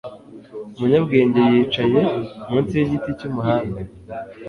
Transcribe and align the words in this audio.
umunyabwenge 0.75 1.39
yicaye 1.51 1.99
munsi 2.49 2.73
yigiti 2.79 3.09
cyumuhanda 3.19 3.81